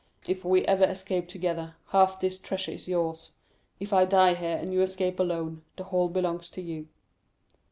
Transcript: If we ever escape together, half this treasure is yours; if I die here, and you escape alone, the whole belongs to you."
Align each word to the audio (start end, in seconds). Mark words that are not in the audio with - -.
If 0.27 0.43
we 0.43 0.65
ever 0.65 0.85
escape 0.85 1.27
together, 1.27 1.75
half 1.89 2.19
this 2.19 2.39
treasure 2.41 2.71
is 2.71 2.87
yours; 2.87 3.33
if 3.79 3.93
I 3.93 4.05
die 4.05 4.33
here, 4.33 4.57
and 4.57 4.73
you 4.73 4.81
escape 4.81 5.19
alone, 5.19 5.61
the 5.75 5.83
whole 5.83 6.09
belongs 6.09 6.49
to 6.53 6.61
you." 6.63 6.87